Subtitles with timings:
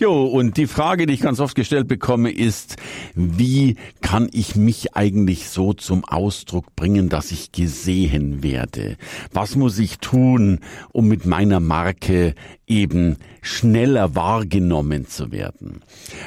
[0.00, 2.76] Jo, und die Frage, die ich ganz oft gestellt bekomme, ist,
[3.16, 8.96] wie kann ich mich eigentlich so zum Ausdruck bringen, dass ich gesehen werde?
[9.32, 10.60] Was muss ich tun,
[10.92, 12.36] um mit meiner Marke
[12.68, 15.80] eben schneller wahrgenommen zu werden?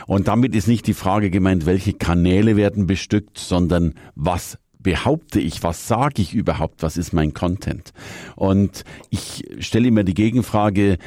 [0.05, 5.63] Und damit ist nicht die Frage gemeint, welche Kanäle werden bestückt, sondern was behaupte ich,
[5.63, 7.93] was sage ich überhaupt, was ist mein Content?
[8.35, 10.97] Und ich stelle immer die Gegenfrage,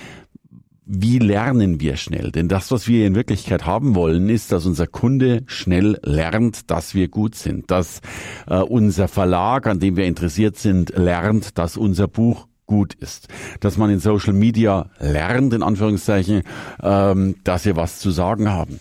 [0.97, 2.31] wie lernen wir schnell?
[2.31, 6.95] Denn das, was wir in Wirklichkeit haben wollen, ist, dass unser Kunde schnell lernt, dass
[6.95, 8.01] wir gut sind, dass
[8.47, 13.29] äh, unser Verlag, an dem wir interessiert sind, lernt, dass unser Buch gut ist,
[13.61, 16.43] dass man in Social Media lernt, in Anführungszeichen,
[16.83, 18.81] ähm, dass wir was zu sagen haben.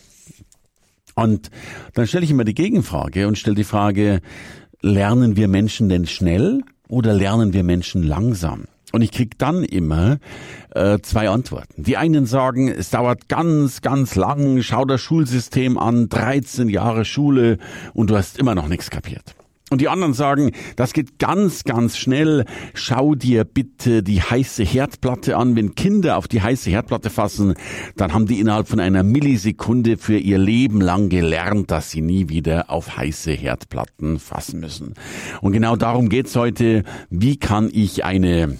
[1.15, 1.49] Und
[1.93, 4.21] dann stelle ich immer die Gegenfrage und stelle die Frage,
[4.81, 8.65] lernen wir Menschen denn schnell oder lernen wir Menschen langsam?
[8.93, 10.19] Und ich krieg dann immer
[10.75, 11.81] äh, zwei Antworten.
[11.81, 17.57] Die einen sagen, es dauert ganz, ganz lang, schau das Schulsystem an, 13 Jahre Schule
[17.95, 19.35] und du hast immer noch nichts kapiert.
[19.71, 22.45] Und die anderen sagen, das geht ganz, ganz schnell.
[22.75, 25.55] Schau dir bitte die heiße Herdplatte an.
[25.55, 27.55] Wenn Kinder auf die heiße Herdplatte fassen,
[27.95, 32.29] dann haben die innerhalb von einer Millisekunde für ihr Leben lang gelernt, dass sie nie
[32.29, 34.93] wieder auf heiße Herdplatten fassen müssen.
[35.41, 36.83] Und genau darum geht's heute.
[37.09, 38.59] Wie kann ich eine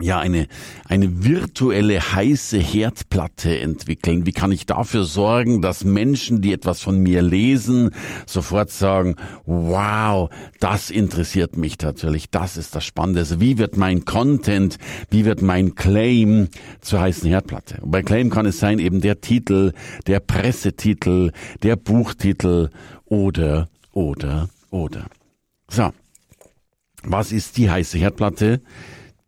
[0.00, 0.48] ja eine
[0.86, 4.26] eine virtuelle heiße Herdplatte entwickeln?
[4.26, 7.90] Wie kann ich dafür sorgen, dass Menschen, die etwas von mir lesen,
[8.26, 13.20] sofort sagen, wow, das interessiert mich tatsächlich, das ist das Spannende.
[13.20, 14.78] Also wie wird mein Content,
[15.10, 16.48] wie wird mein Claim
[16.80, 17.78] zur heißen Herdplatte?
[17.82, 19.72] Und bei Claim kann es sein eben der Titel,
[20.06, 22.70] der Pressetitel, der Buchtitel
[23.04, 25.06] oder oder oder.
[25.68, 25.92] So.
[27.04, 28.62] Was ist die heiße Herdplatte?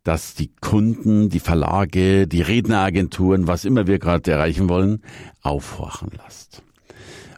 [0.05, 5.01] Dass die Kunden, die Verlage, die Redneragenturen, was immer wir gerade erreichen wollen,
[5.41, 6.61] aufhorchen lasst.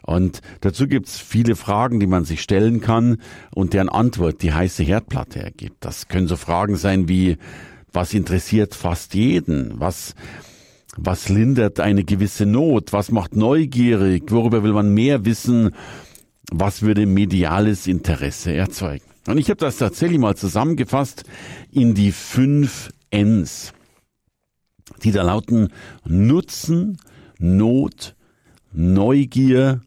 [0.02, 3.18] Und dazu gibt's viele Fragen, die man sich stellen kann
[3.54, 5.84] und deren Antwort die heiße Herdplatte ergibt.
[5.84, 7.38] Das können so Fragen sein wie,
[7.92, 9.80] was interessiert fast jeden?
[9.80, 10.14] Was,
[10.96, 12.92] was lindert eine gewisse Not?
[12.92, 14.30] Was macht neugierig?
[14.30, 15.70] Worüber will man mehr wissen?
[16.50, 19.07] Was würde mediales Interesse erzeugen?
[19.28, 21.24] Und ich habe das tatsächlich mal zusammengefasst
[21.70, 23.74] in die fünf Ns,
[25.02, 25.68] die da lauten
[26.06, 26.96] Nutzen,
[27.38, 28.16] Not,
[28.72, 29.82] Neugier,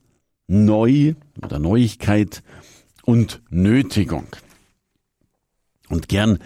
[0.46, 2.44] Neu oder Neuigkeit
[3.04, 4.28] und Nötigung.
[5.90, 6.38] Und gern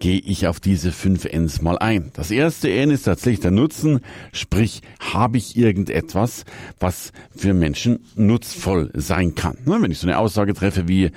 [0.00, 2.10] gehe ich auf diese fünf Ns mal ein.
[2.14, 4.00] Das erste N ist tatsächlich der Nutzen,
[4.32, 6.44] sprich, habe ich irgendetwas,
[6.80, 9.58] was für Menschen nutzvoll sein kann.
[9.64, 11.10] Ne, wenn ich so eine Aussage treffe wie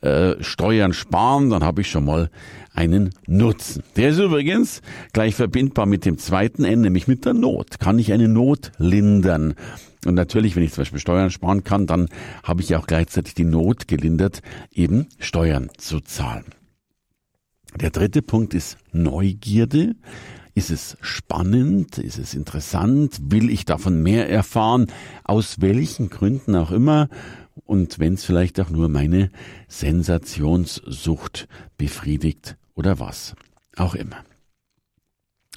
[0.00, 2.30] äh, Steuern sparen, dann habe ich schon mal
[2.72, 3.82] einen Nutzen.
[3.96, 4.82] Der ist übrigens
[5.12, 7.80] gleich verbindbar mit dem zweiten N, nämlich mit der Not.
[7.80, 9.54] Kann ich eine Not lindern?
[10.06, 12.08] Und natürlich, wenn ich zum Beispiel Steuern sparen kann, dann
[12.44, 16.44] habe ich auch gleichzeitig die Not gelindert, eben Steuern zu zahlen.
[17.80, 19.94] Der dritte Punkt ist Neugierde.
[20.54, 21.98] Ist es spannend?
[21.98, 23.20] Ist es interessant?
[23.22, 24.88] Will ich davon mehr erfahren?
[25.22, 27.08] Aus welchen Gründen auch immer?
[27.66, 29.30] Und wenn es vielleicht auch nur meine
[29.68, 31.46] Sensationssucht
[31.76, 33.36] befriedigt oder was
[33.76, 34.24] auch immer.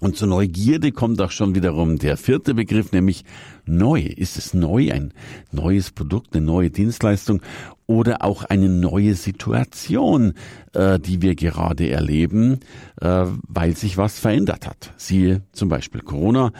[0.02, 3.24] Und zur Neugierde kommt auch schon wiederum der vierte Begriff, nämlich
[3.66, 4.02] neu.
[4.02, 5.14] Ist es neu, ein
[5.52, 7.40] neues Produkt, eine neue Dienstleistung
[7.86, 10.34] oder auch eine neue Situation,
[10.74, 12.62] äh, die wir gerade erleben,
[13.00, 14.92] äh, weil sich was verändert hat.
[14.98, 16.52] Siehe zum Beispiel Corona.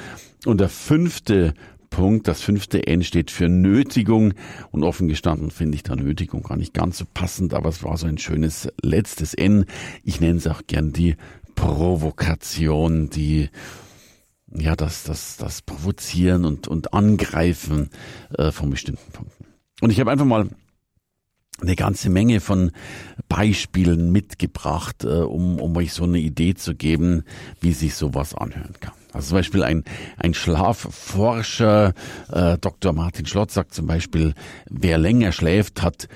[0.46, 1.56] Und der fünfte
[1.92, 4.34] Punkt, das fünfte N steht für Nötigung.
[4.72, 7.98] Und offen gestanden finde ich da Nötigung gar nicht ganz so passend, aber es war
[7.98, 9.66] so ein schönes letztes N.
[10.04, 11.16] Ich nenne es auch gern die
[11.56, 13.50] Provokation, die
[14.54, 17.90] ja das das das Provozieren und und Angreifen
[18.38, 19.46] äh, von bestimmten Punkten.
[19.82, 20.50] Und ich habe einfach mal
[21.62, 22.72] eine ganze Menge von
[23.28, 27.24] Beispielen mitgebracht, äh, um, um euch so eine Idee zu geben,
[27.60, 28.94] wie sich sowas anhören kann.
[29.14, 29.84] Also zum Beispiel ein,
[30.18, 31.94] ein Schlafforscher,
[32.32, 32.94] äh, Dr.
[32.94, 34.34] Martin Schlotz sagt zum Beispiel,
[34.70, 36.08] wer länger schläft, hat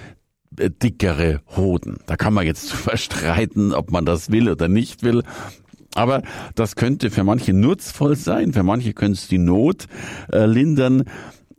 [0.57, 1.97] dickere Hoden.
[2.05, 5.23] Da kann man jetzt drüber streiten, ob man das will oder nicht will.
[5.95, 6.23] Aber
[6.55, 9.87] das könnte für manche nutzvoll sein, für manche könnte es die Not
[10.31, 11.05] äh, lindern.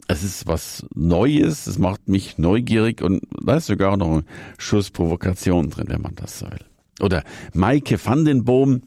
[0.08, 4.25] Es ist was Neues, es macht mich neugierig und da ist sogar noch ein
[4.58, 6.60] Schuss Provokation drin, wenn man das so will.
[7.00, 8.82] Oder Maike van den Boom,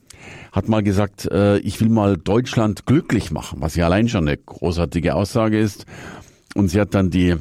[0.52, 4.38] hat mal gesagt, äh, ich will mal Deutschland glücklich machen, was ja allein schon eine
[4.38, 5.86] großartige Aussage ist.
[6.56, 7.36] Und sie hat dann die,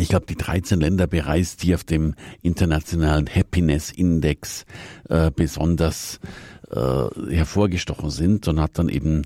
[0.00, 4.64] ich glaube, die 13 Länder bereist, die auf dem internationalen Happiness Index
[5.08, 6.20] äh, besonders
[6.70, 9.22] äh, hervorgestochen sind und hat dann eben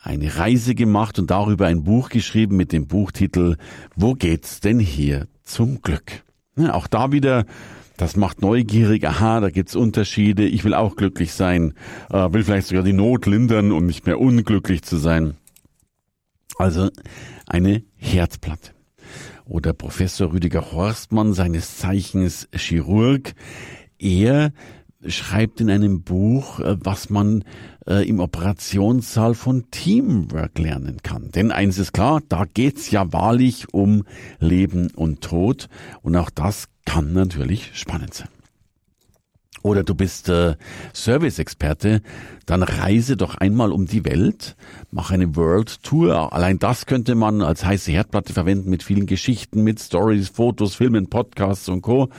[0.00, 3.56] eine Reise gemacht und darüber ein Buch geschrieben mit dem Buchtitel
[3.96, 6.22] Wo geht's denn hier zum Glück?
[6.56, 7.44] Ja, auch da wieder
[7.96, 11.72] das macht neugierig, aha, da gibt's Unterschiede, ich will auch glücklich sein,
[12.10, 15.34] äh, will vielleicht sogar die Not lindern, um nicht mehr unglücklich zu sein.
[16.58, 16.90] Also
[17.46, 18.75] eine Herzplatte.
[19.46, 23.34] Oder Professor Rüdiger Horstmann, seines Zeichens Chirurg,
[23.98, 24.52] er
[25.06, 27.44] schreibt in einem Buch, äh, was man
[27.86, 31.30] äh, im Operationssaal von Teamwork lernen kann.
[31.30, 34.04] Denn eins ist klar, da geht's ja wahrlich um
[34.40, 35.68] Leben und Tod
[36.02, 38.28] und auch das kann natürlich spannend sein.
[39.66, 40.54] Oder du bist äh,
[40.94, 42.00] Service-Experte,
[42.46, 44.54] dann reise doch einmal um die Welt,
[44.92, 46.32] mach eine World Tour.
[46.32, 51.08] Allein das könnte man als heiße Herdplatte verwenden mit vielen Geschichten, mit Stories, Fotos, Filmen,
[51.08, 52.10] Podcasts und Co.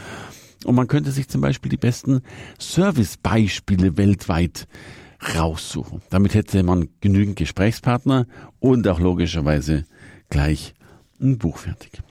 [0.65, 2.19] Und man könnte sich zum Beispiel die besten
[2.59, 4.67] Service-Beispiele weltweit
[5.33, 6.01] raussuchen.
[6.09, 8.27] Damit hätte man genügend Gesprächspartner
[8.59, 9.85] und auch logischerweise
[10.29, 10.73] gleich
[11.21, 12.01] ein Buch fertig.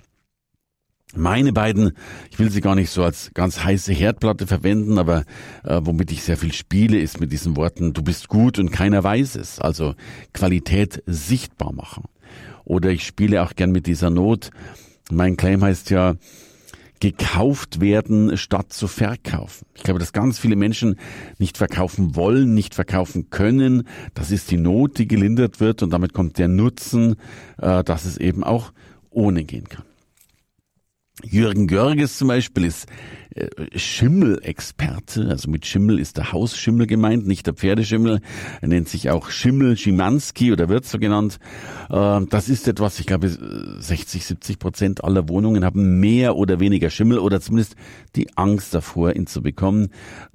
[1.17, 1.93] Meine beiden,
[2.31, 5.25] ich will sie gar nicht so als ganz heiße Herdplatte verwenden, aber
[5.65, 9.03] äh, womit ich sehr viel spiele, ist mit diesen Worten, du bist gut und keiner
[9.03, 9.59] weiß es.
[9.59, 9.95] Also
[10.35, 12.05] Qualität sichtbar machen.
[12.65, 14.51] Oder ich spiele auch gern mit dieser Not.
[15.11, 16.17] Mein Claim heißt ja,
[17.01, 19.67] gekauft werden statt zu verkaufen.
[19.75, 20.97] Ich glaube, dass ganz viele Menschen
[21.39, 23.87] nicht verkaufen wollen, nicht verkaufen können.
[24.15, 27.17] Das ist die Not, die gelindert wird und damit kommt der Nutzen,
[27.59, 28.73] äh, dass es eben auch
[29.11, 29.85] ohne gehen kann.
[31.25, 32.87] Jürgen Görges zum Beispiel ist
[33.35, 35.29] äh, Schimmelexperte.
[35.31, 38.21] Also mit Schimmel ist der Hausschimmel gemeint, nicht der Pferdeschimmel.
[38.61, 41.39] Er nennt sich auch Schimmel Schimanski oder wird so genannt.
[41.89, 46.91] Äh, das ist etwas, ich glaube, 60, 70 Prozent aller Wohnungen haben mehr oder weniger
[46.91, 47.77] Schimmel oder zumindest
[48.15, 49.89] die Angst davor, ihn zu bekommen.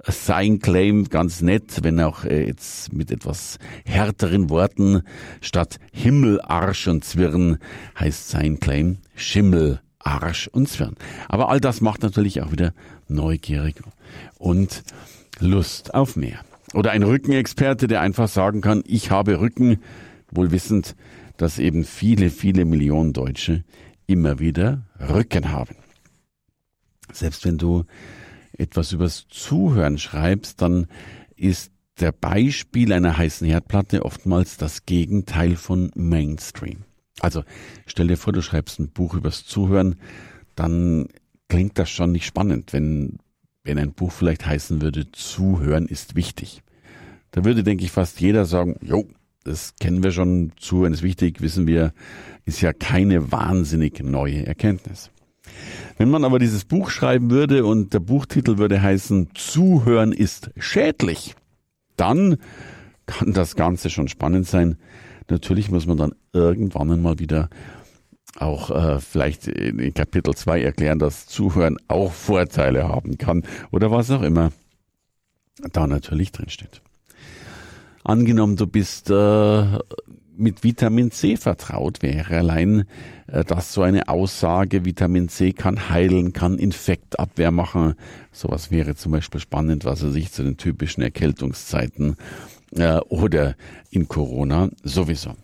[0.04, 5.02] Sein Claim ganz nett, wenn auch äh, jetzt mit etwas härteren Worten
[5.40, 7.58] statt Himmel, Arsch und Zwirn
[7.96, 9.80] heißt sein Claim Schimmel.
[10.04, 10.96] Arsch und Zwirn.
[11.28, 12.72] Aber all das macht natürlich auch wieder
[13.08, 13.76] neugierig
[14.38, 14.82] und
[15.38, 16.40] Lust auf mehr.
[16.74, 19.78] Oder ein Rückenexperte, der einfach sagen kann, ich habe Rücken,
[20.30, 20.96] wohl wissend,
[21.36, 23.64] dass eben viele, viele Millionen Deutsche
[24.06, 25.76] immer wieder Rücken haben.
[27.12, 27.84] Selbst wenn du
[28.56, 30.86] etwas übers Zuhören schreibst, dann
[31.36, 36.84] ist der Beispiel einer heißen Herdplatte oftmals das Gegenteil von Mainstream.
[37.20, 37.44] Also
[37.86, 39.96] stell dir vor, du schreibst ein Buch übers Zuhören,
[40.54, 41.08] dann
[41.48, 43.18] klingt das schon nicht spannend, wenn,
[43.64, 46.62] wenn ein Buch vielleicht heißen würde, Zuhören ist wichtig.
[47.30, 49.06] Da würde, denke ich, fast jeder sagen, jo,
[49.44, 51.92] das kennen wir schon, Zuhören ist wichtig, wissen wir,
[52.44, 55.10] ist ja keine wahnsinnig neue Erkenntnis.
[55.98, 61.34] Wenn man aber dieses Buch schreiben würde und der Buchtitel würde heißen, Zuhören ist schädlich,
[61.96, 62.36] dann
[63.06, 64.78] kann das Ganze schon spannend sein.
[65.28, 67.48] Natürlich muss man dann irgendwann einmal wieder
[68.38, 74.10] auch äh, vielleicht in Kapitel 2 erklären, dass Zuhören auch Vorteile haben kann oder was
[74.10, 74.52] auch immer
[75.72, 76.80] da natürlich drinsteht.
[78.04, 79.78] Angenommen, du bist äh,
[80.36, 82.84] mit Vitamin C vertraut, wäre allein
[83.28, 87.94] äh, das so eine Aussage, Vitamin C kann heilen, kann Infektabwehr machen.
[88.32, 92.16] Sowas wäre zum Beispiel spannend, was er sich zu den typischen Erkältungszeiten
[92.76, 93.56] äh, oder
[93.90, 95.34] in Corona sowieso.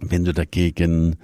[0.00, 1.16] Wenn du dagegen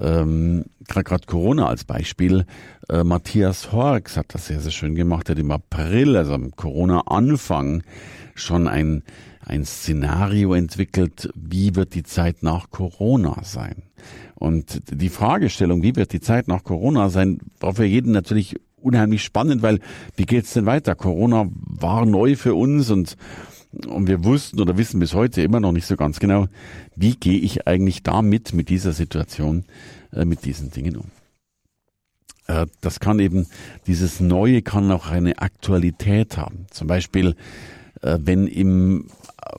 [0.00, 2.46] ähm, gerade Corona als Beispiel,
[2.88, 7.84] äh, Matthias Horks hat das sehr, sehr schön gemacht, hat im April, also am Corona-Anfang,
[8.34, 9.04] schon ein,
[9.46, 13.84] ein Szenario entwickelt, wie wird die Zeit nach Corona sein.
[14.34, 19.22] Und die Fragestellung, wie wird die Zeit nach Corona sein, war für jeden natürlich unheimlich
[19.22, 19.78] spannend, weil
[20.16, 20.94] wie geht's denn weiter?
[20.94, 23.16] Corona war neu für uns und
[23.86, 26.46] und wir wussten oder wissen bis heute immer noch nicht so ganz genau,
[26.96, 29.64] wie gehe ich eigentlich damit, mit dieser Situation,
[30.12, 31.06] äh, mit diesen Dingen um.
[32.46, 33.46] Äh, das kann eben,
[33.86, 36.66] dieses Neue kann auch eine Aktualität haben.
[36.70, 37.36] Zum Beispiel,
[38.02, 39.06] äh, wenn im,
[39.42, 39.56] äh,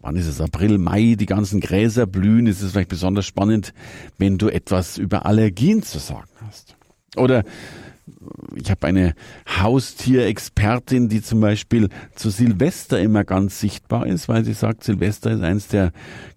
[0.00, 3.74] wann ist es, April, Mai, die ganzen Gräser blühen, ist es vielleicht besonders spannend,
[4.18, 6.76] wenn du etwas über Allergien zu sagen hast.
[7.16, 7.44] Oder
[8.54, 9.14] ich habe eine
[9.46, 15.42] Haustierexpertin, die zum Beispiel zu Silvester immer ganz sichtbar ist, weil sie sagt, Silvester ist
[15.42, 15.92] eins der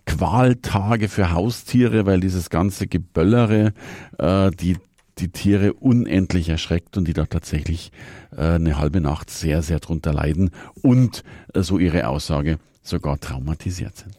[0.06, 3.74] Qualtage für Haustiere, weil dieses ganze Geböllere,
[4.18, 4.78] äh, die
[5.18, 7.92] die Tiere unendlich erschreckt und die da tatsächlich
[8.36, 10.52] äh, eine halbe Nacht sehr, sehr drunter leiden
[10.82, 11.24] und
[11.54, 14.16] äh, so ihre Aussage sogar traumatisiert sind.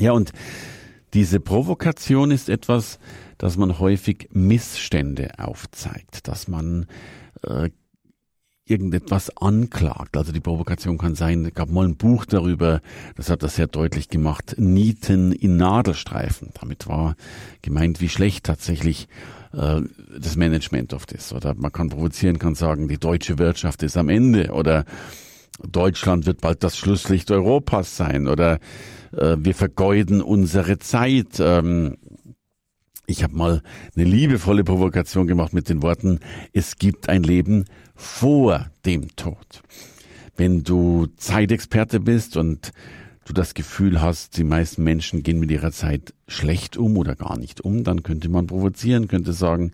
[0.00, 0.32] Ja, und
[1.14, 2.98] diese Provokation ist etwas,
[3.38, 6.86] dass man häufig Missstände aufzeigt, dass man
[7.42, 7.70] äh,
[8.66, 10.16] irgendetwas anklagt.
[10.16, 12.80] Also die Provokation kann sein, es gab mal ein Buch darüber,
[13.16, 16.50] das hat das sehr deutlich gemacht, Nieten in Nadelstreifen.
[16.60, 17.16] Damit war
[17.62, 19.08] gemeint, wie schlecht tatsächlich
[19.52, 19.80] äh,
[20.18, 21.32] das Management oft ist.
[21.32, 24.84] Oder man kann provozieren, kann sagen, die deutsche Wirtschaft ist am Ende oder
[25.66, 28.58] Deutschland wird bald das Schlusslicht Europas sein oder
[29.12, 31.40] äh, wir vergeuden unsere Zeit.
[31.40, 31.96] Ähm,
[33.06, 33.62] ich habe mal
[33.96, 36.20] eine liebevolle Provokation gemacht mit den Worten,
[36.52, 39.62] es gibt ein Leben vor dem Tod.
[40.36, 42.72] Wenn du Zeitexperte bist und
[43.24, 47.38] du das Gefühl hast, die meisten Menschen gehen mit ihrer Zeit schlecht um oder gar
[47.38, 49.72] nicht um, dann könnte man provozieren, könnte sagen,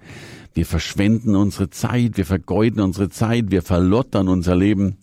[0.54, 4.96] wir verschwenden unsere Zeit, wir vergeuden unsere Zeit, wir verlottern unser Leben.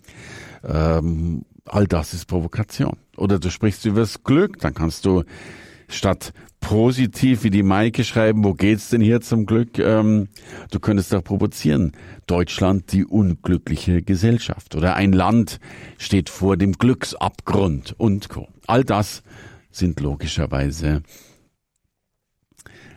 [0.63, 2.97] Ähm, all das ist Provokation.
[3.17, 5.23] Oder du sprichst über das Glück, dann kannst du
[5.87, 9.79] statt positiv wie die Maike schreiben, wo geht's denn hier zum Glück?
[9.79, 10.29] Ähm,
[10.69, 11.91] du könntest doch provozieren.
[12.27, 15.59] Deutschland die unglückliche Gesellschaft oder ein Land
[15.97, 18.47] steht vor dem Glücksabgrund und Co.
[18.67, 19.23] All das
[19.71, 21.01] sind logischerweise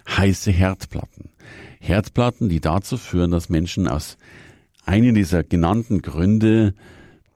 [0.09, 1.31] heiße Herdplatten.
[1.81, 4.17] Herdplatten, die dazu führen, dass Menschen aus
[4.85, 6.75] einem dieser genannten Gründe